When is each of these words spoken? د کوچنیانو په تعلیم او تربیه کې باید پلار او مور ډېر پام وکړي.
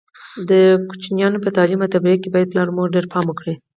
د 0.49 0.51
کوچنیانو 0.89 1.43
په 1.45 1.49
تعلیم 1.57 1.79
او 1.81 1.91
تربیه 1.93 2.17
کې 2.21 2.29
باید 2.33 2.49
پلار 2.51 2.67
او 2.69 2.75
مور 2.77 2.87
ډېر 2.95 3.05
پام 3.13 3.25
وکړي. 3.27 3.53